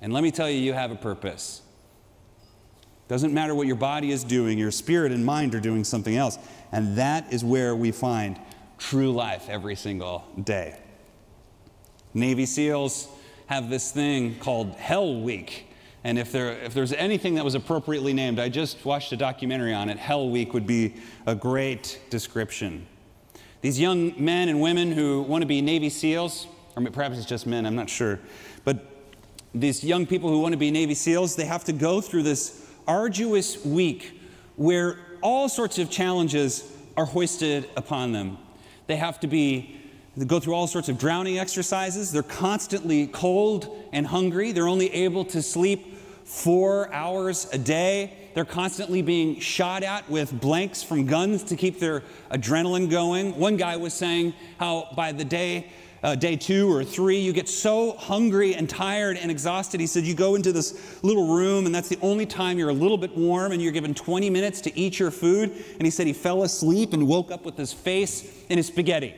And 0.00 0.12
let 0.12 0.22
me 0.22 0.30
tell 0.30 0.50
you, 0.50 0.58
you 0.58 0.72
have 0.72 0.90
a 0.90 0.96
purpose. 0.96 1.62
Doesn't 3.06 3.34
matter 3.34 3.54
what 3.54 3.66
your 3.66 3.76
body 3.76 4.12
is 4.12 4.22
doing, 4.22 4.56
your 4.56 4.70
spirit 4.70 5.10
and 5.10 5.24
mind 5.24 5.54
are 5.54 5.60
doing 5.60 5.82
something 5.82 6.16
else. 6.16 6.38
And 6.70 6.96
that 6.96 7.32
is 7.32 7.44
where 7.44 7.74
we 7.74 7.90
find 7.90 8.38
true 8.78 9.12
life 9.12 9.48
every 9.48 9.74
single 9.74 10.24
day. 10.42 10.78
Navy 12.14 12.46
SEALs 12.46 13.08
have 13.50 13.68
this 13.68 13.90
thing 13.90 14.36
called 14.38 14.76
Hell 14.76 15.22
Week. 15.22 15.66
And 16.04 16.20
if, 16.20 16.30
there, 16.30 16.52
if 16.62 16.72
there's 16.72 16.92
anything 16.92 17.34
that 17.34 17.44
was 17.44 17.56
appropriately 17.56 18.12
named, 18.12 18.38
I 18.38 18.48
just 18.48 18.84
watched 18.84 19.10
a 19.10 19.16
documentary 19.16 19.74
on 19.74 19.90
it. 19.90 19.98
Hell 19.98 20.30
Week 20.30 20.54
would 20.54 20.68
be 20.68 20.94
a 21.26 21.34
great 21.34 22.00
description. 22.10 22.86
These 23.60 23.80
young 23.80 24.14
men 24.16 24.48
and 24.48 24.60
women 24.60 24.92
who 24.92 25.22
want 25.22 25.42
to 25.42 25.48
be 25.48 25.60
Navy 25.62 25.90
SEALs, 25.90 26.46
or 26.76 26.84
perhaps 26.90 27.18
it's 27.18 27.26
just 27.26 27.44
men, 27.44 27.66
I'm 27.66 27.74
not 27.74 27.90
sure, 27.90 28.20
but 28.64 28.86
these 29.52 29.82
young 29.82 30.06
people 30.06 30.30
who 30.30 30.38
want 30.38 30.52
to 30.52 30.58
be 30.58 30.70
Navy 30.70 30.94
SEALs, 30.94 31.34
they 31.34 31.44
have 31.44 31.64
to 31.64 31.72
go 31.72 32.00
through 32.00 32.22
this 32.22 32.70
arduous 32.86 33.64
week 33.64 34.20
where 34.54 34.96
all 35.22 35.48
sorts 35.48 35.80
of 35.80 35.90
challenges 35.90 36.72
are 36.96 37.04
hoisted 37.04 37.68
upon 37.76 38.12
them. 38.12 38.38
They 38.86 38.94
have 38.94 39.18
to 39.20 39.26
be 39.26 39.79
they 40.16 40.24
go 40.24 40.40
through 40.40 40.54
all 40.54 40.66
sorts 40.66 40.88
of 40.88 40.98
drowning 40.98 41.38
exercises. 41.38 42.10
They're 42.10 42.22
constantly 42.22 43.06
cold 43.06 43.74
and 43.92 44.06
hungry. 44.06 44.52
They're 44.52 44.68
only 44.68 44.92
able 44.92 45.24
to 45.26 45.40
sleep 45.40 45.98
four 46.24 46.92
hours 46.92 47.48
a 47.52 47.58
day. 47.58 48.12
They're 48.34 48.44
constantly 48.44 49.02
being 49.02 49.38
shot 49.40 49.82
at 49.82 50.08
with 50.08 50.38
blanks 50.40 50.82
from 50.82 51.06
guns 51.06 51.44
to 51.44 51.56
keep 51.56 51.78
their 51.78 52.02
adrenaline 52.30 52.90
going. 52.90 53.36
One 53.36 53.56
guy 53.56 53.76
was 53.76 53.94
saying 53.94 54.34
how 54.58 54.88
by 54.96 55.12
the 55.12 55.24
day, 55.24 55.68
uh, 56.02 56.16
day 56.16 56.36
two 56.36 56.72
or 56.72 56.84
three, 56.84 57.18
you 57.20 57.32
get 57.32 57.48
so 57.48 57.92
hungry 57.92 58.54
and 58.54 58.68
tired 58.68 59.16
and 59.16 59.30
exhausted. 59.30 59.80
He 59.80 59.86
said 59.86 60.04
you 60.04 60.14
go 60.14 60.34
into 60.34 60.52
this 60.52 61.02
little 61.02 61.34
room, 61.34 61.66
and 61.66 61.74
that's 61.74 61.88
the 61.88 61.98
only 62.00 62.26
time 62.26 62.58
you're 62.58 62.68
a 62.68 62.74
little 62.74 62.98
bit 62.98 63.16
warm, 63.16 63.52
and 63.52 63.60
you're 63.60 63.72
given 63.72 63.94
20 63.94 64.28
minutes 64.30 64.60
to 64.62 64.78
eat 64.78 64.98
your 64.98 65.10
food. 65.10 65.50
And 65.50 65.82
he 65.82 65.90
said 65.90 66.06
he 66.06 66.12
fell 66.12 66.42
asleep 66.42 66.92
and 66.92 67.06
woke 67.06 67.30
up 67.30 67.44
with 67.44 67.56
his 67.56 67.72
face 67.72 68.44
in 68.48 68.56
his 68.56 68.68
spaghetti. 68.68 69.14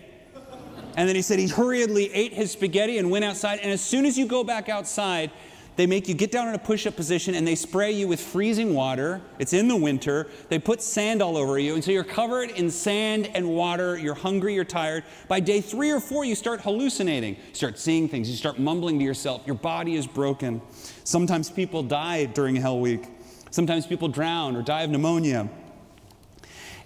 And 0.97 1.09
then 1.09 1.17
he 1.17 1.23
said 1.23 1.39
he 1.39 1.49
hurriedly 1.49 2.13
ate 2.13 2.33
his 2.33 2.53
spaghetti 2.53 2.99
and 2.99 3.11
went 3.11 3.25
outside. 3.25 3.61
And 3.61 3.71
as 3.71 3.81
soon 3.81 4.07
as 4.07 4.19
you 4.19 4.27
go 4.27 4.45
back 4.45 4.69
outside, 4.69 5.31
they 5.75 5.87
make 5.87 6.07
you 6.07 6.15
get 6.15 6.31
down 6.31 6.49
in 6.49 6.55
a 6.55 6.59
push 6.59 6.87
up 6.87 6.97
position 6.97 7.35
and 7.35 7.47
they 7.47 7.55
spray 7.55 7.93
you 7.93 8.07
with 8.07 8.21
freezing 8.21 8.75
water. 8.75 9.23
It's 9.39 9.55
in 9.55 9.69
the 9.69 9.77
winter. 9.77 10.29
They 10.51 10.59
put 10.59 10.83
sand 10.83 11.23
all 11.23 11.37
over 11.37 11.59
you. 11.59 11.75
And 11.75 11.83
so 11.83 11.91
you're 11.91 12.05
covered 12.05 12.51
in 12.51 12.71
sand 12.71 13.31
and 13.35 13.49
water. 13.49 13.97
You're 13.97 14.15
hungry, 14.15 14.55
you're 14.55 14.65
tired. 14.65 15.05
By 15.29 15.41
day 15.41 15.63
three 15.63 15.91
or 15.91 15.99
four, 15.99 16.27
you 16.27 16.35
start 16.35 16.61
hallucinating. 16.61 17.37
You 17.37 17.55
start 17.55 17.79
seeing 17.79 18.07
things. 18.07 18.29
You 18.29 18.37
start 18.37 18.59
mumbling 18.59 18.99
to 18.99 19.05
yourself. 19.05 19.43
Your 19.47 19.57
body 19.57 19.97
is 19.97 20.07
broken. 20.07 20.61
Sometimes 21.05 21.49
people 21.49 21.83
die 21.83 22.27
during 22.27 22.55
Hell 22.55 22.79
Week. 22.79 23.07
Sometimes 23.51 23.87
people 23.87 24.09
drown 24.09 24.57
or 24.57 24.63
die 24.63 24.83
of 24.83 24.91
pneumonia. 24.91 25.49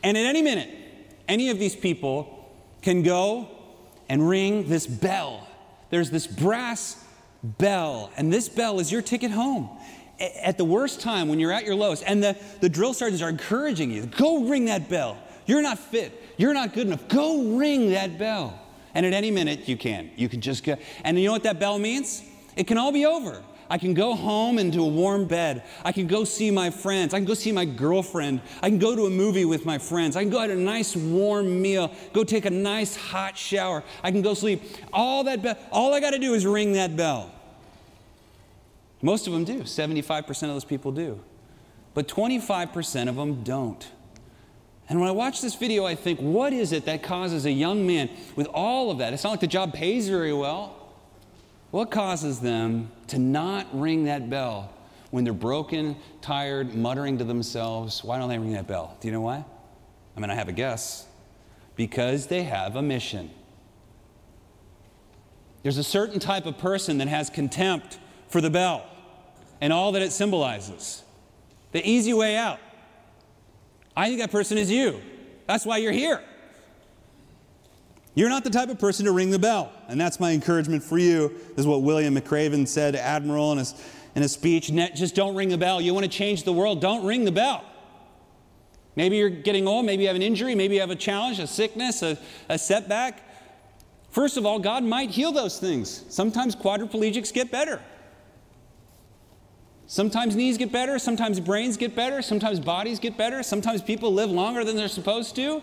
And 0.04 0.16
at 0.16 0.26
any 0.26 0.42
minute, 0.42 0.70
any 1.26 1.50
of 1.50 1.58
these 1.58 1.75
people 1.75 2.54
can 2.82 3.02
go 3.02 3.48
and 4.08 4.28
ring 4.28 4.68
this 4.68 4.86
bell. 4.86 5.46
There's 5.90 6.10
this 6.10 6.26
brass 6.26 7.02
bell, 7.42 8.10
and 8.16 8.32
this 8.32 8.48
bell 8.48 8.80
is 8.80 8.90
your 8.90 9.02
ticket 9.02 9.30
home. 9.30 9.68
At 10.18 10.56
the 10.56 10.64
worst 10.64 11.00
time, 11.00 11.28
when 11.28 11.38
you're 11.38 11.52
at 11.52 11.64
your 11.64 11.75
lowest, 11.75 12.02
and 12.06 12.22
the, 12.22 12.36
the 12.60 12.68
drill 12.68 12.94
sergeants 12.94 13.22
are 13.22 13.28
encouraging 13.28 13.90
you, 13.90 14.06
go 14.06 14.44
ring 14.44 14.64
that 14.66 14.88
bell. 14.88 15.18
You're 15.44 15.62
not 15.62 15.78
fit. 15.78 16.22
You're 16.36 16.54
not 16.54 16.72
good 16.72 16.86
enough. 16.86 17.06
Go 17.08 17.56
ring 17.56 17.90
that 17.90 18.18
bell. 18.18 18.58
And 18.94 19.04
at 19.04 19.12
any 19.12 19.30
minute, 19.30 19.68
you 19.68 19.76
can. 19.76 20.10
You 20.16 20.28
can 20.28 20.40
just 20.40 20.64
go. 20.64 20.76
And 21.04 21.18
you 21.18 21.26
know 21.26 21.32
what 21.32 21.42
that 21.42 21.60
bell 21.60 21.78
means? 21.78 22.22
It 22.56 22.66
can 22.66 22.78
all 22.78 22.92
be 22.92 23.04
over. 23.04 23.42
I 23.68 23.78
can 23.78 23.94
go 23.94 24.14
home 24.14 24.58
into 24.58 24.80
a 24.80 24.87
warm 24.87 25.26
bed. 25.26 25.64
I 25.85 25.92
can 25.92 26.06
go 26.06 26.25
see 26.25 26.50
my 26.50 26.70
friends. 26.70 27.14
I 27.14 27.18
can 27.18 27.25
go 27.25 27.35
see 27.35 27.52
my 27.52 27.64
girlfriend. 27.64 28.40
I 28.62 28.68
can 28.68 28.78
go 28.78 28.94
to 28.94 29.06
a 29.06 29.11
movie 29.11 29.44
with 29.44 29.66
my 29.66 29.78
friends. 29.78 30.16
I 30.16 30.23
can 30.23 30.30
go 30.30 30.38
have 30.38 30.50
a 30.50 30.54
nice 30.54 30.94
warm 30.94 31.61
meal. 31.61 31.92
Go 32.12 32.25
take 32.25 32.44
a 32.44 32.50
nice 32.50 32.94
hot 32.94 33.37
shower. 33.37 33.82
I 34.02 34.11
can 34.11 34.23
go 34.23 34.35
sleep. 34.35 34.62
All 34.92 35.25
that 35.25 35.42
be- 35.42 35.54
all 35.73 35.94
I 35.94 36.00
got 36.00 36.11
to 36.11 36.18
do 36.18 36.35
is 36.35 36.46
ring 36.46 36.73
that 36.75 36.96
bell. 36.96 37.32
Most 39.02 39.26
of 39.26 39.32
them 39.32 39.44
do. 39.44 39.61
75% 39.61 40.28
of 40.28 40.49
those 40.49 40.64
people 40.64 40.92
do. 40.92 41.20
But 41.94 42.08
25% 42.08 43.08
of 43.08 43.16
them 43.16 43.42
don't. 43.42 43.87
And 44.88 45.00
when 45.00 45.08
I 45.08 45.12
watch 45.12 45.40
this 45.40 45.56
video, 45.56 45.85
I 45.85 45.96
think, 45.96 46.20
what 46.20 46.52
is 46.52 46.73
it 46.73 46.85
that 46.85 47.02
causes 47.02 47.44
a 47.44 47.50
young 47.50 47.87
man 47.87 48.08
with 48.37 48.46
all 48.49 48.90
of 48.90 48.99
that? 48.99 49.12
It's 49.12 49.25
not 49.25 49.30
like 49.30 49.40
the 49.40 49.49
job 49.49 49.73
pays 49.73 50.08
very 50.08 50.32
well. 50.32 50.75
What 51.70 51.90
causes 51.90 52.40
them 52.40 52.90
to 53.08 53.18
not 53.18 53.66
ring 53.73 54.04
that 54.04 54.30
bell 54.30 54.73
when 55.11 55.25
they're 55.25 55.32
broken, 55.32 55.96
tired, 56.20 56.75
muttering 56.75 57.18
to 57.18 57.25
themselves? 57.25 58.02
Why 58.04 58.18
don't 58.18 58.28
they 58.28 58.38
ring 58.38 58.52
that 58.52 58.66
bell? 58.66 58.96
Do 59.00 59.08
you 59.08 59.12
know 59.12 59.20
why? 59.20 59.44
I 60.16 60.20
mean, 60.20 60.30
I 60.30 60.35
have 60.35 60.49
a 60.49 60.52
guess. 60.52 61.06
Because 61.75 62.28
they 62.28 62.44
have 62.44 62.76
a 62.76 62.82
mission. 62.82 63.30
There's 65.62 65.78
a 65.78 65.85
certain 65.85 66.20
type 66.20 66.46
of 66.46 66.56
person 66.58 66.99
that 66.99 67.08
has 67.08 67.28
contempt 67.28 67.99
for 68.28 68.40
the 68.40 68.50
bell 68.50 68.87
and 69.61 69.73
all 69.73 69.92
that 69.92 70.02
it 70.02 70.12
symbolizes. 70.12 71.02
The 71.73 71.87
easy 71.87 72.14
way 72.14 72.37
out. 72.37 72.61
I 73.96 74.08
think 74.08 74.20
that 74.20 74.30
person 74.30 74.58
is 74.58 74.70
you. 74.70 75.00
That's 75.46 75.66
why 75.66 75.78
you're 75.78 75.92
here. 75.92 76.23
You're 78.16 78.30
not 78.30 78.44
the 78.44 78.50
type 78.50 78.70
of 78.70 78.78
person 78.78 79.04
to 79.04 79.12
ring 79.12 79.30
the 79.30 79.38
bell. 79.38 79.70
And 79.88 80.00
that's 80.00 80.18
my 80.18 80.32
encouragement 80.32 80.82
for 80.82 80.96
you. 80.96 81.28
This 81.50 81.58
is 81.58 81.66
what 81.66 81.82
William 81.82 82.16
McRaven 82.16 82.66
said, 82.66 82.96
Admiral, 82.96 83.52
in 83.52 83.58
his, 83.58 83.75
in 84.14 84.23
a 84.23 84.28
speech, 84.28 84.73
just 84.94 85.14
don't 85.14 85.37
ring 85.37 85.50
the 85.50 85.58
bell. 85.58 85.82
You 85.82 85.92
want 85.92 86.04
to 86.04 86.11
change 86.11 86.42
the 86.42 86.52
world, 86.52 86.80
don't 86.80 87.04
ring 87.04 87.26
the 87.26 87.30
bell. 87.30 87.62
Maybe 88.96 89.18
you're 89.18 89.28
getting 89.28 89.68
old, 89.68 89.85
maybe 89.85 90.04
you 90.04 90.08
have 90.08 90.16
an 90.16 90.23
injury, 90.23 90.54
maybe 90.54 90.76
you 90.76 90.80
have 90.80 90.90
a 90.90 90.96
challenge, 90.96 91.38
a 91.38 91.46
sickness, 91.46 92.02
a, 92.02 92.18
a 92.49 92.58
setback. 92.58 93.23
First 94.08 94.38
of 94.38 94.46
all, 94.46 94.58
God 94.58 94.82
might 94.82 95.11
heal 95.11 95.30
those 95.30 95.61
things. 95.61 96.06
Sometimes 96.08 96.56
quadriplegics 96.56 97.35
get 97.35 97.50
better. 97.50 97.82
Sometimes 99.87 100.35
knees 100.35 100.56
get 100.56 100.73
better, 100.73 100.99
sometimes 100.99 101.38
brains 101.38 101.76
get 101.76 101.94
better, 101.94 102.23
sometimes 102.23 102.58
bodies 102.61 102.99
get 102.99 103.18
better, 103.18 103.42
sometimes 103.42 103.82
people 103.82 104.11
live 104.11 104.30
longer 104.30 104.64
than 104.64 104.75
they're 104.75 104.88
supposed 104.88 105.37
to. 105.37 105.62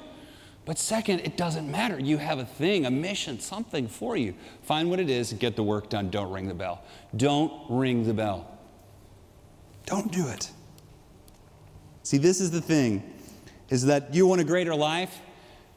But 0.66 0.80
second, 0.80 1.20
it 1.22 1.36
doesn't 1.36 1.70
matter. 1.70 2.00
You 2.00 2.18
have 2.18 2.40
a 2.40 2.46
thing, 2.46 2.86
a 2.86 2.92
mission, 2.92 3.40
something 3.40 3.88
for 3.88 4.16
you. 4.16 4.34
Find 4.62 4.90
what 4.90 5.00
it 5.00 5.10
is 5.10 5.32
and 5.32 5.40
get 5.40 5.56
the 5.56 5.64
work 5.64 5.90
done. 5.90 6.10
Don't 6.10 6.32
ring 6.32 6.48
the 6.48 6.54
bell. 6.54 6.84
Don't 7.16 7.52
ring 7.70 8.06
the 8.06 8.14
bell. 8.14 8.50
Don't 9.86 10.12
do 10.12 10.28
it. 10.30 10.52
See, 12.04 12.18
this 12.18 12.40
is 12.40 12.52
the 12.52 12.62
thing 12.62 13.04
is 13.70 13.86
that 13.86 14.14
you 14.14 14.28
want 14.28 14.40
a 14.40 14.44
greater 14.44 14.76
life? 14.76 15.20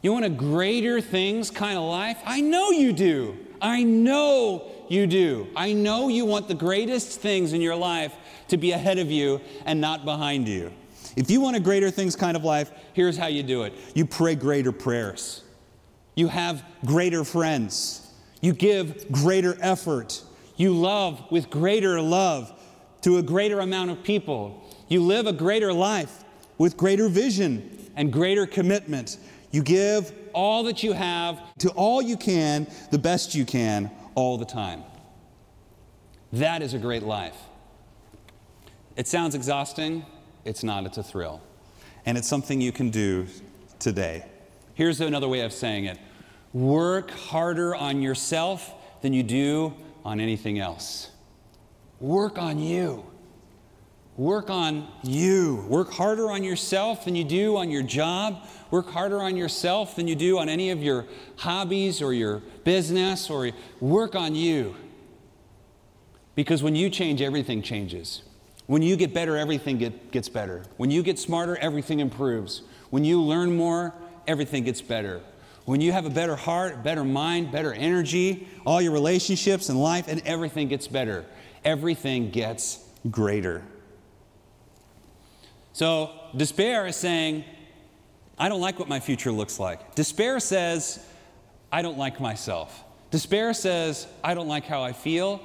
You 0.03 0.13
want 0.13 0.25
a 0.25 0.31
greater 0.31 1.01
things 1.01 1.51
kind 1.51 1.79
of 1.79 1.85
life? 1.85 2.19
I 2.25 2.41
know 2.41 2.71
you 2.71 2.93
do. 2.93 3.37
I 3.61 3.83
know 3.83 4.71
you 4.89 5.07
do. 5.07 5.49
I 5.57 5.73
know 5.73 6.09
you 6.09 6.25
want 6.25 6.47
the 6.47 6.55
greatest 6.55 7.21
things 7.21 7.53
in 7.53 7.61
your 7.61 7.75
life 7.75 8.15
to 8.49 8.57
be 8.57 8.73
ahead 8.73 8.99
of 8.99 9.11
you 9.11 9.41
and 9.65 9.81
not 9.81 10.05
behind 10.05 10.47
you. 10.47 10.73
If 11.17 11.31
you 11.31 11.41
want 11.41 11.57
a 11.57 11.61
greater 11.61 11.91
things 11.91 12.15
kind 12.15 12.37
of 12.37 12.45
life, 12.45 12.71
here's 12.93 13.17
how 13.17 13.27
you 13.27 13.43
do 13.43 13.63
it 13.63 13.73
you 13.95 14.07
pray 14.07 14.35
greater 14.35 14.73
prayers, 14.73 15.43
you 16.15 16.29
have 16.29 16.63
greater 16.85 17.25
friends, 17.25 18.09
you 18.41 18.53
give 18.53 19.11
greater 19.11 19.57
effort, 19.61 20.23
you 20.57 20.75
love 20.75 21.25
with 21.31 21.51
greater 21.51 22.01
love 22.01 22.53
to 23.03 23.19
a 23.19 23.23
greater 23.23 23.61
amount 23.61 23.91
of 23.91 24.03
people, 24.03 24.63
you 24.89 25.01
live 25.01 25.27
a 25.27 25.33
greater 25.33 25.73
life 25.73 26.25
with 26.59 26.77
greater 26.77 27.09
vision 27.09 27.91
and 27.97 28.13
greater 28.13 28.47
commitment. 28.47 29.19
You 29.51 29.63
give 29.63 30.13
all 30.33 30.65
that 30.65 30.83
you 30.83 30.93
have 30.93 31.41
to 31.59 31.71
all 31.71 32.03
you 32.03 32.17
can, 32.17 32.67
the 32.91 32.99
best 32.99 33.35
you 33.35 33.45
can, 33.45 33.91
all 34.15 34.37
the 34.37 34.45
time. 34.45 34.83
That 36.33 36.63
is 36.63 36.75
a 36.75 36.79
great 36.79 37.03
life. 37.03 37.37
It 38.97 39.07
sounds 39.07 39.35
exhausting. 39.35 40.05
It's 40.47 40.63
not, 40.63 40.87
it's 40.87 40.97
a 40.97 41.03
thrill. 41.03 41.43
And 42.07 42.17
it's 42.17 42.29
something 42.29 42.61
you 42.61 42.73
can 42.73 42.91
do 42.91 43.27
today. 43.79 44.25
Here's 44.75 45.01
another 45.01 45.29
way 45.29 45.41
of 45.41 45.53
saying 45.53 45.87
it 45.87 45.99
work 46.53 47.11
harder 47.11 47.75
on 47.75 48.01
yourself 48.01 48.73
than 49.03 49.13
you 49.13 49.23
do 49.23 49.75
on 50.05 50.21
anything 50.21 50.59
else. 50.59 51.11
Work 51.99 52.39
on 52.39 52.59
you. 52.59 53.05
Work 54.17 54.49
on 54.49 54.89
you. 55.03 55.67
Work 55.69 55.93
harder 55.93 56.31
on 56.31 56.43
yourself 56.45 57.05
than 57.05 57.17
you 57.17 57.25
do 57.25 57.57
on 57.57 57.71
your 57.71 57.83
job. 57.83 58.47
Work 58.71 58.91
harder 58.91 59.21
on 59.21 59.37
yourself 59.37 59.97
than 59.97 60.09
you 60.09 60.15
do 60.15 60.39
on 60.39 60.49
any 60.49 60.71
of 60.71 60.83
your 60.83 61.07
hobbies 61.37 62.01
or 62.01 62.15
your 62.15 62.43
business, 62.65 63.29
or 63.29 63.51
work 63.81 64.15
on 64.15 64.35
you. 64.35 64.75
Because 66.35 66.63
when 66.63 66.77
you 66.77 66.89
change, 66.89 67.21
everything 67.21 67.63
changes. 67.63 68.23
When 68.67 68.83
you 68.83 68.97
get 68.97 69.15
better, 69.15 69.37
everything 69.37 69.79
get, 69.79 70.11
gets 70.11 70.29
better. 70.29 70.65
When 70.77 70.91
you 70.91 71.03
get 71.03 71.19
smarter, 71.19 71.57
everything 71.57 72.01
improves. 72.01 72.63
When 72.91 73.05
you 73.05 73.23
learn 73.23 73.57
more, 73.57 73.95
everything 74.27 74.65
gets 74.65 74.83
better. 74.83 75.21
When 75.67 75.81
you 75.81 75.93
have 75.93 76.05
a 76.05 76.11
better 76.11 76.37
heart, 76.37 76.83
better 76.83 77.05
mind, 77.05 77.53
better 77.53 77.73
energy, 77.73 78.49
all 78.65 78.81
your 78.81 78.93
relationships 78.93 79.69
and 79.69 79.81
life, 79.81 80.09
and 80.09 80.23
everything 80.25 80.69
gets 80.69 80.89
better. 80.89 81.25
Everything 81.65 82.31
gets 82.31 82.85
greater. 83.11 83.63
So, 85.73 86.11
despair 86.37 86.87
is 86.87 86.97
saying, 86.97 87.45
I 88.39 88.49
don't 88.49 88.61
like 88.61 88.79
what 88.79 88.89
my 88.89 89.01
future 89.01 89.33
looks 89.33 89.59
like. 89.59 89.95
Despair 89.95 90.41
says, 90.41 91.05
I 91.73 91.83
don't 91.83 91.99
like 91.99 92.21
myself. 92.21 92.85
Despair 93.11 93.53
says, 93.55 94.07
I 94.23 94.35
don't 94.35 94.49
like 94.49 94.65
how 94.65 94.83
I 94.83 94.93
feel. 94.93 95.41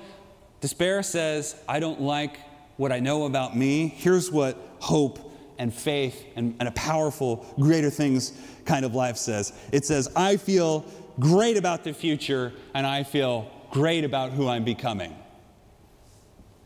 Despair 0.62 1.04
says, 1.04 1.56
I 1.68 1.80
don't 1.80 2.02
like 2.02 2.38
what 2.82 2.92
I 2.92 3.00
know 3.00 3.26
about 3.26 3.56
me. 3.56 3.90
Here's 3.96 4.32
what 4.32 4.58
hope 4.80 5.32
and 5.60 5.72
faith 5.72 6.26
and, 6.36 6.56
and, 6.60 6.68
a 6.68 6.72
powerful, 6.72 7.46
greater 7.60 7.92
things 7.92 8.34
kind 8.66 8.84
of 8.84 8.96
life 8.96 9.18
says 9.18 9.54
it 9.72 9.86
says, 9.86 10.10
I 10.16 10.38
feel 10.38 10.84
great 11.20 11.58
about 11.58 11.84
the 11.84 11.94
future 11.94 12.52
and 12.74 12.88
I 12.88 13.04
feel 13.04 13.52
great 13.70 14.04
about 14.04 14.32
who 14.32 14.48
I'm 14.48 14.64
becoming. 14.64 15.16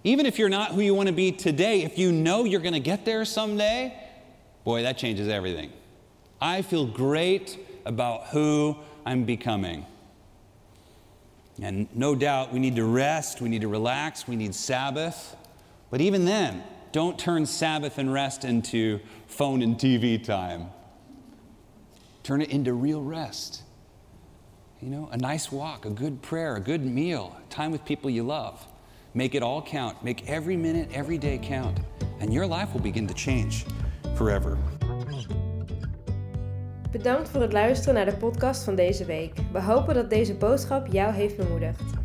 Even 0.06 0.25
if 0.25 0.39
you're 0.39 0.47
not 0.47 0.71
who 0.71 0.80
you 0.80 0.93
want 0.93 1.08
to 1.08 1.13
be 1.13 1.34
today, 1.34 1.84
if 1.84 1.97
you 1.97 2.13
know 2.13 2.45
you're 2.45 2.62
going 2.62 2.73
to 2.73 2.80
get 2.80 3.04
there 3.04 3.25
someday, 3.25 3.93
boy, 4.63 4.84
that 4.84 4.97
changes 4.97 5.28
everything. 5.28 5.73
I 6.39 6.62
feel 6.62 6.88
great 6.88 7.60
about 7.86 8.28
who 8.28 8.78
I'm 9.06 9.25
becoming. 9.25 9.86
And 11.62 11.93
no 11.93 12.15
doubt 12.15 12.54
we 12.54 12.60
need 12.60 12.78
to 12.78 12.86
rest, 12.86 13.41
we 13.41 13.49
need 13.49 13.62
to 13.63 13.67
relax, 13.67 14.30
we 14.30 14.38
need 14.38 14.56
Sabbath. 14.56 15.36
But 15.89 16.02
even 16.02 16.26
then, 16.26 16.63
don't 16.91 17.17
turn 17.19 17.45
Sabbath 17.45 17.98
and 17.98 18.12
rest 18.12 18.43
into 18.43 19.00
phone 19.28 19.62
and 19.62 19.78
TV 19.78 20.24
time. 20.24 20.67
Turn 22.24 22.41
it 22.41 22.50
into 22.50 22.74
real 22.74 23.02
rest. 23.02 23.63
You 24.82 24.89
know, 24.89 25.10
a 25.12 25.17
nice 25.17 25.52
walk, 25.52 25.86
a 25.86 25.89
good 25.89 26.21
prayer, 26.21 26.56
a 26.56 26.60
good 26.60 26.86
meal, 26.86 27.36
time 27.50 27.71
with 27.71 27.86
people 27.86 28.10
you 28.10 28.24
love. 28.24 28.65
Make 29.13 29.36
it 29.36 29.43
all 29.43 29.62
count. 29.62 30.04
Make 30.04 30.30
every 30.30 30.58
minute, 30.58 30.89
every 30.93 31.17
day 31.17 31.39
count. 31.41 31.80
And 32.19 32.34
your 32.34 32.45
life 32.45 32.74
will 32.74 32.82
begin 32.82 33.08
to 33.08 33.13
change 33.13 33.65
forever. 34.15 34.58
Bedankt 36.91 37.30
voor 37.30 37.41
het 37.41 37.54
luisteren 37.54 37.93
naar 37.93 38.06
de 38.06 38.17
podcast 38.17 38.63
van 38.63 38.76
deze 38.76 39.06
week. 39.06 39.34
We 39.52 39.62
hopen 39.62 39.93
dat 39.93 40.10
deze 40.10 40.34
boodschap 40.34 40.88
jou 40.88 41.13
heeft 41.13 41.38
bemoedigd. 41.38 42.05